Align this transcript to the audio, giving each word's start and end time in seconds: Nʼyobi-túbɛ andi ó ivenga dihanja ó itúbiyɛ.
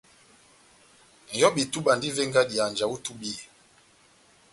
Nʼyobi-túbɛ 1.31 1.89
andi 1.93 2.07
ó 2.07 2.09
ivenga 2.11 2.41
dihanja 2.49 2.85
ó 2.93 2.95
itúbiyɛ. 2.97 3.41